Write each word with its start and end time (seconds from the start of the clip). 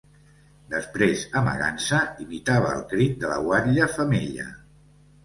Després, 0.69 1.25
amagant-se, 1.41 1.99
imitava 2.25 2.71
el 2.77 2.81
crit 2.95 3.13
de 3.25 3.29
la 3.33 3.37
guatlla 3.45 3.89
femella 3.99 4.49